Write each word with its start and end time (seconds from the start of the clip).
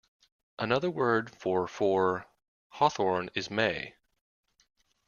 Another 0.57 0.89
word 0.89 1.29
for 1.29 1.67
for 1.67 2.25
hawthorn 2.71 3.29
is 3.35 3.51
may. 3.51 3.93